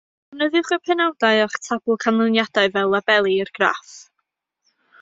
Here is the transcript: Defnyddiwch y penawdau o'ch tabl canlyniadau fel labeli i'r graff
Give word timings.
Defnyddiwch 0.35 0.71
y 0.77 0.77
penawdau 0.89 1.41
o'ch 1.43 1.57
tabl 1.67 1.99
canlyniadau 2.05 2.73
fel 2.79 2.89
labeli 2.95 3.37
i'r 3.45 3.53
graff 3.61 3.95